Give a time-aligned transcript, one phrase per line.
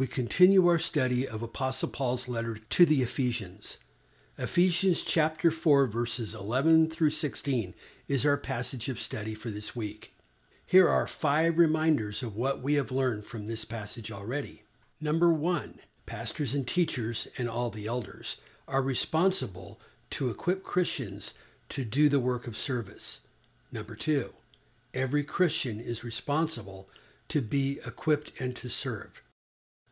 [0.00, 3.76] we continue our study of Apostle Paul's letter to the Ephesians.
[4.38, 7.74] Ephesians chapter 4, verses 11 through 16
[8.08, 10.14] is our passage of study for this week.
[10.64, 14.62] Here are five reminders of what we have learned from this passage already.
[15.02, 19.78] Number one, pastors and teachers and all the elders are responsible
[20.12, 21.34] to equip Christians
[21.68, 23.26] to do the work of service.
[23.70, 24.32] Number two,
[24.94, 26.88] every Christian is responsible
[27.28, 29.20] to be equipped and to serve.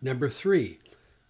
[0.00, 0.78] Number three,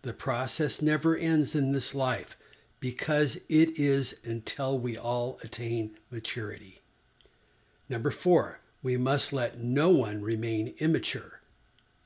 [0.03, 2.37] the process never ends in this life
[2.81, 6.81] because it is until we all attain maturity.
[7.89, 11.41] Number four, we must let no one remain immature.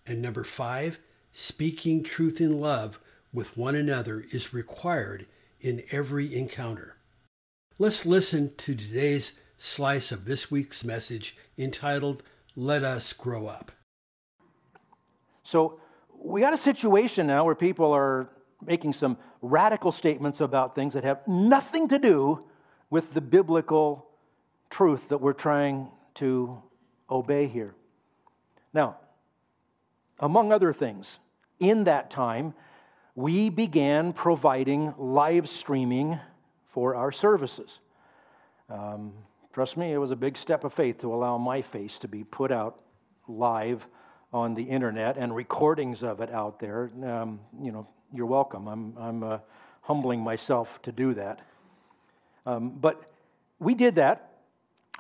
[0.07, 0.99] And number five,
[1.33, 2.99] speaking truth in love
[3.33, 5.27] with one another is required
[5.61, 6.97] in every encounter.
[7.79, 12.23] Let's listen to today's slice of this week's message entitled
[12.57, 13.73] Let Us Grow Up.
[15.43, 15.81] So,
[16.23, 18.29] we got a situation now where people are
[18.65, 22.45] making some radical statements about things that have nothing to do
[22.91, 24.07] with the biblical
[24.69, 26.61] truth that we're trying to
[27.11, 27.75] obey here.
[28.75, 28.99] Now,
[30.19, 31.19] among other things,
[31.59, 32.55] in that time,
[33.15, 36.19] we began providing live streaming
[36.69, 37.81] for our services.
[38.69, 39.13] Um,
[39.53, 42.25] trust me, it was a big step of faith to allow my face to be
[42.25, 42.81] put out
[43.27, 43.87] live
[44.33, 48.69] on the internet and recordings of it out there, um, you know, you're welcome.
[48.69, 49.39] I'm, I'm uh,
[49.83, 51.41] humbling myself to do that.
[52.47, 53.11] Um, but
[53.59, 54.31] we did that.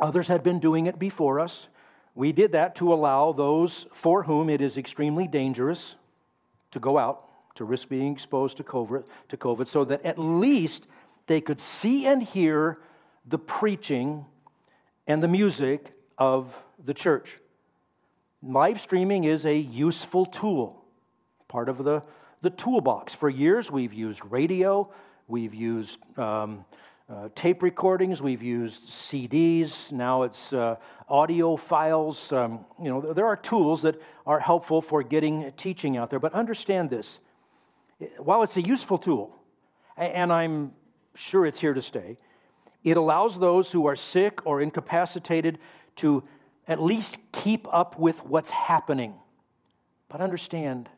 [0.00, 1.68] Others had been doing it before us.
[2.14, 5.94] We did that to allow those for whom it is extremely dangerous
[6.72, 7.26] to go out,
[7.56, 10.86] to risk being exposed to COVID, to COVID so that at least
[11.26, 12.78] they could see and hear
[13.26, 14.24] the preaching
[15.06, 16.54] and the music of
[16.84, 17.38] the church.
[18.42, 20.82] Live streaming is a useful tool,
[21.46, 22.02] part of the,
[22.40, 23.14] the toolbox.
[23.14, 24.90] For years, we've used radio,
[25.28, 26.64] we've used um,
[27.10, 32.32] uh, tape recordings, we've used CDs, now it's uh, audio files.
[32.32, 36.18] Um, you know, there are tools that are helpful for getting teaching out there.
[36.18, 37.18] But understand this
[38.16, 39.36] while it's a useful tool,
[39.98, 40.72] and I'm
[41.14, 42.16] sure it's here to stay,
[42.84, 45.58] it allows those who are sick or incapacitated
[45.96, 46.24] to
[46.70, 49.12] at least keep up with what's happening.
[50.08, 50.88] But understand,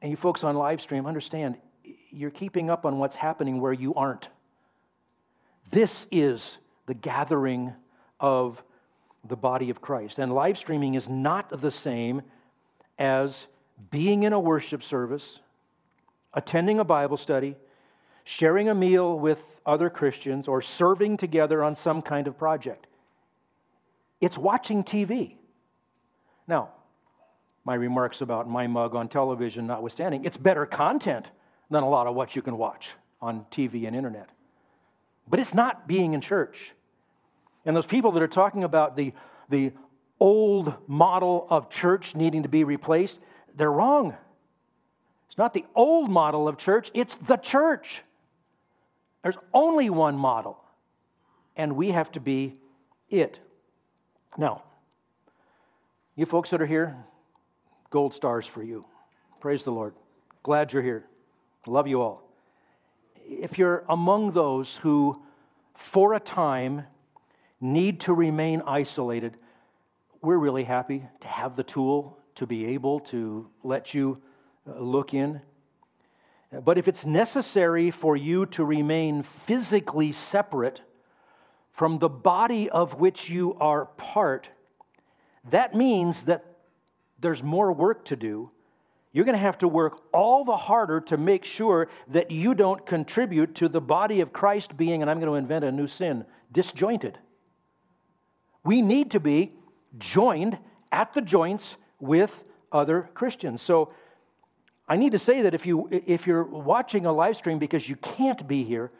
[0.00, 1.56] and you folks on live stream, understand,
[2.10, 4.28] you're keeping up on what's happening where you aren't.
[5.70, 6.56] This is
[6.86, 7.74] the gathering
[8.18, 8.62] of
[9.28, 10.18] the body of Christ.
[10.18, 12.22] And live streaming is not the same
[12.98, 13.46] as
[13.90, 15.40] being in a worship service,
[16.32, 17.54] attending a Bible study,
[18.24, 22.86] sharing a meal with other Christians, or serving together on some kind of project.
[24.20, 25.34] It's watching TV.
[26.46, 26.70] Now,
[27.64, 31.26] my remarks about my mug on television notwithstanding, it's better content
[31.70, 32.90] than a lot of what you can watch
[33.20, 34.30] on TV and internet.
[35.28, 36.72] But it's not being in church.
[37.66, 39.12] And those people that are talking about the,
[39.50, 39.72] the
[40.18, 43.18] old model of church needing to be replaced,
[43.56, 44.16] they're wrong.
[45.28, 48.02] It's not the old model of church, it's the church.
[49.22, 50.58] There's only one model,
[51.56, 52.54] and we have to be
[53.10, 53.40] it.
[54.38, 54.62] Now,
[56.14, 56.96] you folks that are here,
[57.90, 58.86] gold stars for you.
[59.40, 59.94] Praise the Lord.
[60.44, 61.04] Glad you're here.
[61.66, 62.22] Love you all.
[63.26, 65.20] If you're among those who,
[65.74, 66.84] for a time,
[67.60, 69.36] need to remain isolated,
[70.22, 74.22] we're really happy to have the tool to be able to let you
[74.68, 75.40] uh, look in.
[76.64, 80.80] But if it's necessary for you to remain physically separate
[81.78, 84.48] from the body of which you are part,
[85.48, 86.44] that means that
[87.20, 88.50] there's more work to do.
[89.12, 92.84] You're going to have to work all the harder to make sure that you don't
[92.84, 96.24] contribute to the body of Christ being, and I'm going to invent a new sin,
[96.50, 97.16] disjointed.
[98.64, 99.52] We need to be
[99.98, 100.58] joined
[100.90, 102.42] at the joints with
[102.72, 103.62] other Christians.
[103.62, 103.92] So
[104.88, 107.94] I need to say that if, you, if you're watching a live stream because you
[107.94, 108.90] can't be here,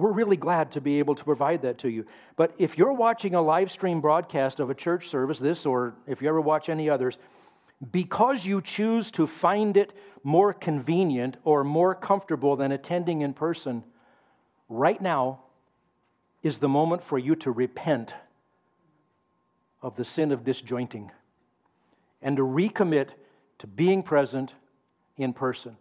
[0.00, 2.06] we're really glad to be able to provide that to you.
[2.36, 6.22] But if you're watching a live stream broadcast of a church service, this or if
[6.22, 7.18] you ever watch any others,
[7.92, 9.92] because you choose to find it
[10.22, 13.84] more convenient or more comfortable than attending in person,
[14.68, 15.40] right now
[16.42, 18.14] is the moment for you to repent
[19.82, 21.10] of the sin of disjointing
[22.22, 23.08] and to recommit
[23.58, 24.54] to being present
[25.16, 25.76] in person.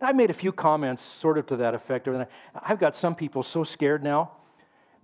[0.00, 2.08] I've made a few comments sort of to that effect.
[2.54, 4.32] I've got some people so scared now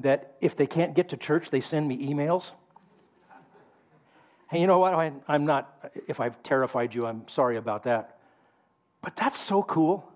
[0.01, 2.53] that if they can't get to church, they send me emails.
[4.51, 4.93] And you know what?
[4.93, 8.19] I, am not, if I've terrified you, I'm sorry about that.
[9.01, 10.07] But that's so cool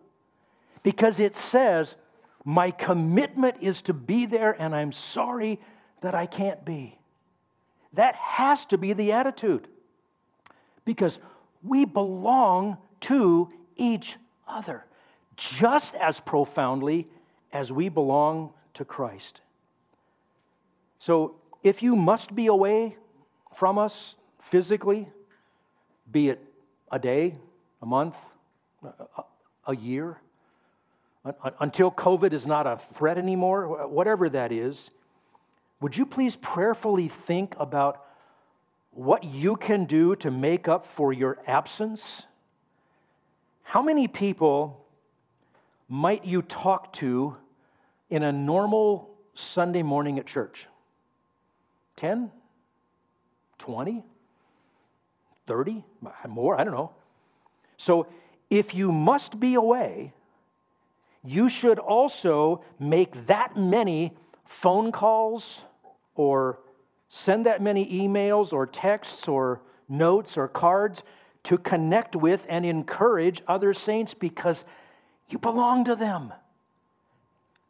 [0.82, 1.94] because it says,
[2.44, 5.58] My commitment is to be there, and I'm sorry
[6.02, 6.98] that I can't be.
[7.94, 9.68] That has to be the attitude
[10.84, 11.18] because
[11.62, 14.84] we belong to each other
[15.36, 17.06] just as profoundly
[17.52, 19.40] as we belong to Christ.
[20.98, 22.96] So if you must be away
[23.54, 25.08] from us physically,
[26.10, 26.40] be it
[26.90, 27.34] a day,
[27.82, 28.14] a month,
[29.66, 30.18] a, year,
[31.60, 34.90] until COVID is not a threat anymore, whatever that is,
[35.80, 38.04] would you please prayerfully think about
[38.92, 42.22] what you can do to make up for your absence?
[43.68, 44.86] How many people
[45.88, 47.36] might you talk to
[48.08, 50.68] in a normal Sunday morning at church?
[51.96, 52.30] 10?
[53.58, 54.04] 20?
[55.48, 55.84] 30?
[56.28, 56.60] More?
[56.60, 56.92] I don't know.
[57.76, 58.06] So
[58.50, 60.12] if you must be away,
[61.24, 64.12] you should also make that many
[64.44, 65.62] phone calls
[66.14, 66.60] or
[67.08, 71.02] send that many emails or texts or notes or cards
[71.46, 74.64] to connect with and encourage other saints because
[75.28, 76.32] you belong to them.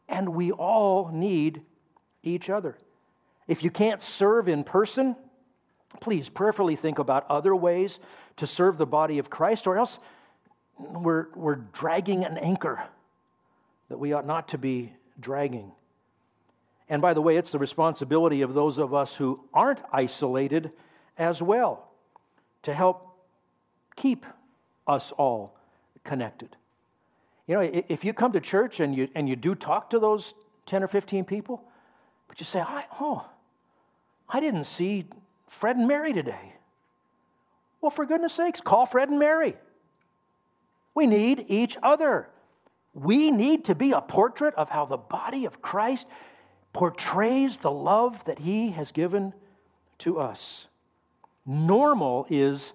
[0.08, 1.60] And we all need
[2.22, 2.78] each other.
[3.46, 5.14] If you can't serve in person,
[6.00, 7.98] please prayerfully think about other ways
[8.38, 9.98] to serve the body of Christ, or else
[10.78, 12.82] we're, we're dragging an anchor
[13.90, 15.70] that we ought not to be dragging.
[16.88, 20.72] And by the way, it's the responsibility of those of us who aren't isolated
[21.18, 21.90] as well
[22.62, 23.05] to help
[23.96, 24.24] keep
[24.86, 25.56] us all
[26.04, 26.56] connected.
[27.46, 30.34] You know, if you come to church and you, and you do talk to those
[30.66, 31.62] 10 or 15 people,
[32.28, 33.24] but you say, I, oh,
[34.28, 35.06] I didn't see
[35.48, 36.54] Fred and Mary today.
[37.80, 39.56] Well, for goodness sakes, call Fred and Mary.
[40.94, 42.28] We need each other.
[42.94, 46.06] We need to be a portrait of how the body of Christ
[46.72, 49.32] portrays the love that he has given
[49.98, 50.66] to us.
[51.44, 52.72] Normal is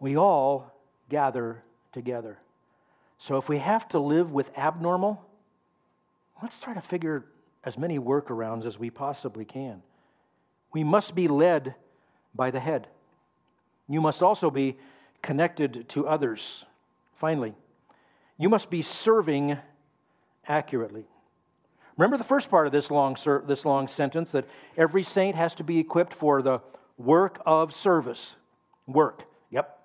[0.00, 0.72] we all
[1.08, 1.62] gather
[1.92, 2.38] together.
[3.18, 5.24] So if we have to live with abnormal,
[6.42, 7.24] let's try to figure
[7.64, 9.82] as many workarounds as we possibly can.
[10.72, 11.74] We must be led
[12.34, 12.86] by the head.
[13.88, 14.76] You must also be
[15.22, 16.64] connected to others.
[17.16, 17.54] Finally,
[18.36, 19.58] you must be serving
[20.46, 21.04] accurately.
[21.96, 23.16] Remember the first part of this long,
[23.46, 24.46] this long sentence that
[24.76, 26.60] every saint has to be equipped for the
[26.96, 28.36] work of service.
[28.86, 29.24] Work.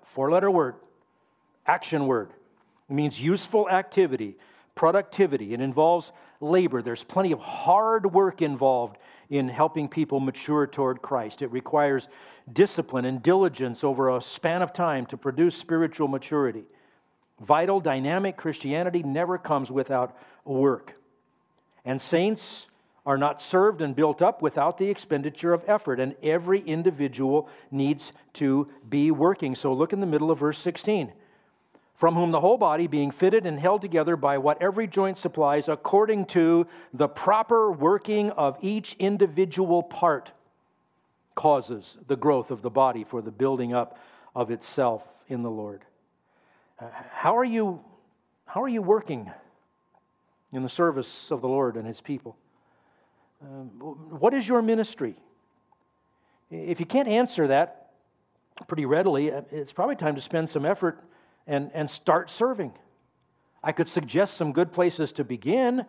[0.04, 0.76] Four letter word.
[1.66, 2.30] Action word.
[2.88, 4.36] It means useful activity,
[4.74, 5.54] productivity.
[5.54, 6.82] It involves labor.
[6.82, 8.98] There's plenty of hard work involved
[9.30, 11.40] in helping people mature toward Christ.
[11.42, 12.08] It requires
[12.52, 16.64] discipline and diligence over a span of time to produce spiritual maturity.
[17.40, 20.94] Vital, dynamic Christianity never comes without work.
[21.84, 22.66] And saints
[23.06, 28.12] are not served and built up without the expenditure of effort, and every individual needs
[28.34, 29.54] to be working.
[29.54, 31.12] So look in the middle of verse 16
[31.96, 35.68] from whom the whole body, being fitted and held together by what every joint supplies,
[35.68, 40.30] according to the proper working of each individual part,
[41.34, 43.98] causes the growth of the body for the building up
[44.34, 45.82] of itself in the Lord.
[46.80, 47.80] Uh, how, are you,
[48.44, 49.30] how are you working
[50.52, 52.36] in the service of the Lord and His people?
[53.42, 53.68] Um,
[54.18, 55.16] what is your ministry?
[56.50, 57.90] If you can't answer that
[58.68, 61.02] pretty readily, uh, it's probably time to spend some effort
[61.46, 62.72] and, and start serving.
[63.62, 65.84] I could suggest some good places to begin.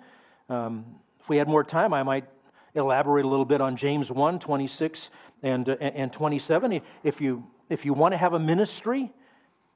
[0.49, 0.85] Um,
[1.19, 2.25] if we had more time, I might
[2.73, 5.09] elaborate a little bit on James 1 26
[5.43, 6.81] and, uh, and 27.
[7.03, 9.11] If you, if you want to have a ministry,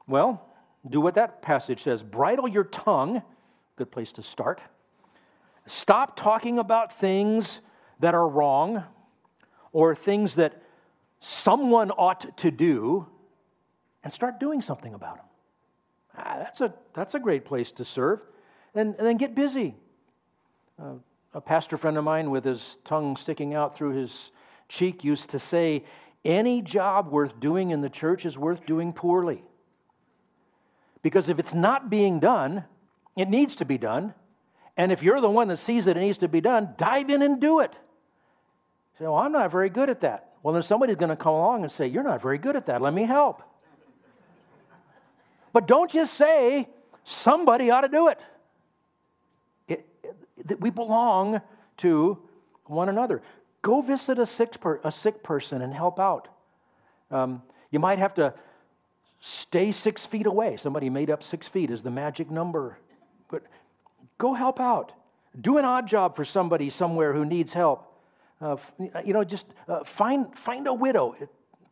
[0.07, 0.45] well,
[0.89, 3.21] do what that passage says bridle your tongue,
[3.75, 4.61] good place to start.
[5.67, 7.59] Stop talking about things
[7.99, 8.83] that are wrong
[9.71, 10.61] or things that
[11.19, 13.05] someone ought to do
[14.03, 15.25] and start doing something about them.
[16.17, 18.21] Ah, that's, a, that's a great place to serve.
[18.73, 19.75] And, and then get busy.
[20.81, 20.93] Uh,
[21.33, 24.31] a pastor friend of mine with his tongue sticking out through his
[24.67, 25.83] cheek used to say,
[26.25, 29.43] Any job worth doing in the church is worth doing poorly.
[31.01, 32.65] Because if it's not being done,
[33.15, 34.13] it needs to be done.
[34.79, 37.21] And if you're the one that sees that it needs to be done, dive in
[37.21, 37.73] and do it.
[38.97, 40.29] say, well, I'm not very good at that.
[40.41, 42.81] Well, then somebody's going to come along and say, You're not very good at that.
[42.81, 43.43] Let me help.
[45.51, 46.69] But don't just say,
[47.03, 48.19] Somebody ought to do it.
[49.67, 49.85] it,
[50.47, 51.41] it we belong
[51.77, 52.17] to
[52.63, 53.21] one another.
[53.61, 56.29] Go visit a sick, per, a sick person and help out.
[57.11, 58.33] Um, you might have to
[59.19, 60.55] stay six feet away.
[60.55, 62.77] Somebody made up six feet as the magic number.
[63.29, 63.43] But
[64.19, 64.91] go help out.
[65.39, 67.91] Do an odd job for somebody somewhere who needs help.
[68.39, 68.57] Uh,
[69.03, 71.15] you know, just uh, find, find a widow.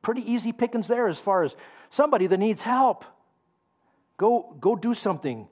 [0.01, 1.55] Pretty easy pickings there as far as
[1.91, 3.05] somebody that needs help.
[4.17, 5.47] Go, go do something.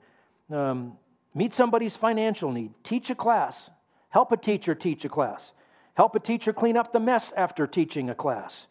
[0.50, 0.98] Um,
[1.34, 2.72] meet somebody's financial need.
[2.82, 3.70] Teach a class.
[4.10, 5.52] Help a teacher teach a class.
[5.94, 8.66] Help a teacher clean up the mess after teaching a class.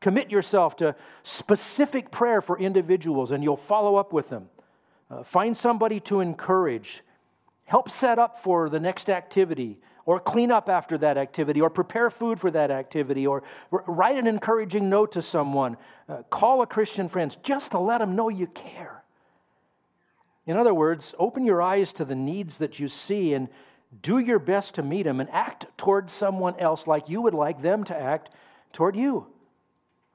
[0.00, 4.48] Commit yourself to specific prayer for individuals and you'll follow up with them.
[5.10, 7.02] Uh, find somebody to encourage.
[7.64, 12.10] Help set up for the next activity or clean up after that activity or prepare
[12.10, 15.76] food for that activity or write an encouraging note to someone.
[16.08, 19.02] Uh, call a Christian friend just to let them know you care.
[20.46, 23.48] In other words, open your eyes to the needs that you see and
[24.02, 27.62] do your best to meet them and act toward someone else like you would like
[27.62, 28.28] them to act
[28.72, 29.26] toward you.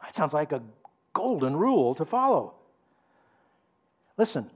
[0.04, 0.62] That sounds like a
[1.14, 2.54] golden rule to follow.
[4.18, 4.52] Listen,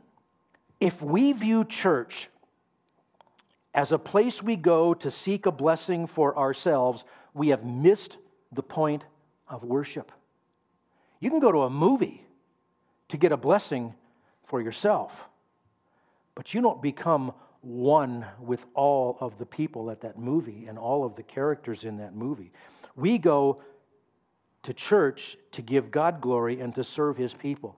[0.80, 2.30] if we view church
[3.74, 7.04] as a place we go to seek a blessing for ourselves,
[7.34, 8.18] we have missed
[8.52, 9.04] the point
[9.48, 10.12] of worship.
[11.20, 12.24] You can go to a movie
[13.10, 13.96] to get a blessing
[14.46, 15.12] for yourself,
[16.36, 21.06] but you don't become one with all of the people at that movie and all
[21.06, 22.52] of the characters in that movie.
[22.96, 23.62] We go
[24.64, 27.78] to church to give God glory and to serve His people.